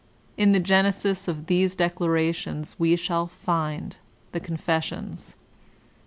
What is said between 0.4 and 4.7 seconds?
the genesis of these declarations we shall find the "Con